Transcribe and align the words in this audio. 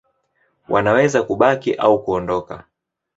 Wanaweza 0.69 1.23
kubaki 1.23 1.73
au 1.73 2.03
kuondoka. 2.03 2.67